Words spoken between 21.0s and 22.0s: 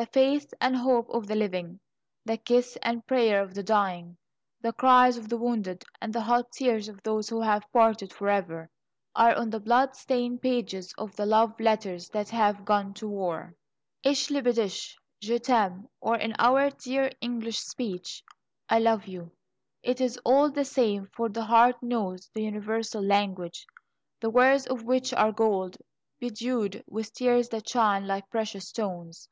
for the heart